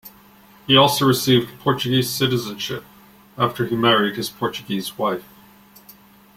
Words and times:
He 0.65 0.75
also 0.75 1.05
received 1.05 1.59
Portuguese 1.59 2.09
citizenship, 2.09 2.83
after 3.37 3.67
he 3.67 3.75
married 3.75 4.15
his 4.15 4.31
Portuguese 4.31 4.97
wife. 4.97 5.29